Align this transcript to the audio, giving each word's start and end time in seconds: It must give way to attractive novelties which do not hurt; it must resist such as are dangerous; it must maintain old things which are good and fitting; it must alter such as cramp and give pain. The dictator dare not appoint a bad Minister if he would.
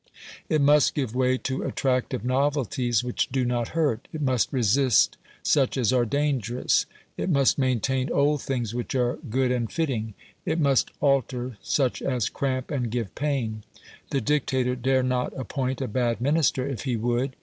It 0.49 0.61
must 0.61 0.95
give 0.95 1.13
way 1.13 1.37
to 1.37 1.61
attractive 1.61 2.25
novelties 2.25 3.03
which 3.03 3.29
do 3.29 3.45
not 3.45 3.67
hurt; 3.77 4.07
it 4.11 4.19
must 4.23 4.51
resist 4.51 5.15
such 5.43 5.77
as 5.77 5.93
are 5.93 6.07
dangerous; 6.07 6.87
it 7.17 7.29
must 7.29 7.59
maintain 7.59 8.09
old 8.11 8.41
things 8.41 8.73
which 8.73 8.95
are 8.95 9.19
good 9.29 9.51
and 9.51 9.71
fitting; 9.71 10.15
it 10.43 10.59
must 10.59 10.89
alter 11.01 11.59
such 11.61 12.01
as 12.01 12.29
cramp 12.29 12.71
and 12.71 12.89
give 12.89 13.13
pain. 13.13 13.61
The 14.09 14.21
dictator 14.21 14.75
dare 14.75 15.03
not 15.03 15.37
appoint 15.37 15.81
a 15.81 15.87
bad 15.87 16.19
Minister 16.19 16.67
if 16.67 16.81
he 16.81 16.95
would. 16.97 17.35